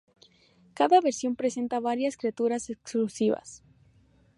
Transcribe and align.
Cada 0.73 0.99
versión 0.99 1.35
presenta 1.35 1.79
varias 1.79 2.17
criaturas 2.17 2.71
exclusivas. 2.71 3.63